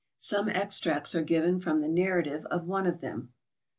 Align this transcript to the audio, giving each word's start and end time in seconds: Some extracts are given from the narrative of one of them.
Some 0.17 0.49
extracts 0.49 1.13
are 1.13 1.21
given 1.21 1.59
from 1.59 1.79
the 1.79 1.87
narrative 1.87 2.47
of 2.47 2.65
one 2.65 2.87
of 2.87 3.01
them. 3.01 3.33